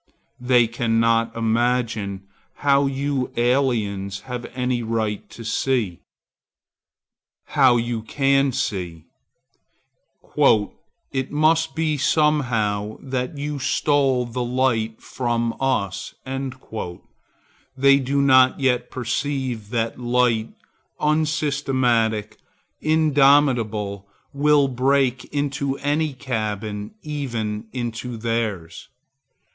They 0.39 0.65
cannot 0.65 1.35
imagine 1.37 2.23
how 2.55 2.87
you 2.87 3.31
aliens 3.37 4.21
have 4.21 4.45
any 4.55 4.81
right 4.81 5.29
to 5.29 5.43
see,—how 5.45 6.01
you 7.77 8.01
can 8.01 8.51
see; 8.51 9.05
'It 10.35 11.31
must 11.31 11.75
be 11.75 11.97
somehow 11.97 12.97
that 12.99 13.37
you 13.37 13.59
stole 13.59 14.25
the 14.25 14.41
light 14.43 14.99
from 15.03 15.55
us.' 15.61 16.15
They 16.25 17.99
do 17.99 18.21
not 18.23 18.59
yet 18.59 18.89
perceive 18.89 19.69
that 19.69 19.99
light, 19.99 20.51
unsystematic, 20.99 22.37
indomitable, 22.81 24.07
will 24.33 24.67
break 24.67 25.25
into 25.25 25.77
any 25.77 26.13
cabin, 26.13 26.95
even 27.03 27.67
into 27.71 28.17
theirs. 28.17 28.89